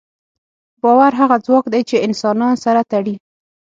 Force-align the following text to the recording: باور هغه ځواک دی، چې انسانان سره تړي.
باور 0.81 1.11
هغه 1.21 1.37
ځواک 1.45 1.65
دی، 1.73 1.81
چې 1.89 2.03
انسانان 2.07 2.53
سره 2.65 2.81
تړي. 2.91 3.15